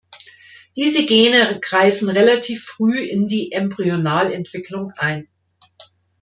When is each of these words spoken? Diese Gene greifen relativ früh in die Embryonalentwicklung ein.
Diese 0.75 1.05
Gene 1.05 1.59
greifen 1.61 2.09
relativ 2.09 2.65
früh 2.65 3.03
in 3.03 3.27
die 3.27 3.51
Embryonalentwicklung 3.51 4.89
ein. 4.97 5.27